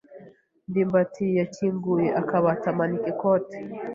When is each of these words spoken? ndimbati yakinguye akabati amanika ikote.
ndimbati 0.69 1.25
yakinguye 1.39 2.07
akabati 2.21 2.65
amanika 2.73 3.07
ikote. 3.13 3.57